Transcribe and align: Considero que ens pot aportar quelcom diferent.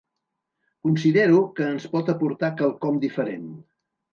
Considero 0.87 1.43
que 1.59 1.67
ens 1.73 1.87
pot 1.93 2.11
aportar 2.15 2.53
quelcom 2.63 2.99
diferent. 3.05 3.49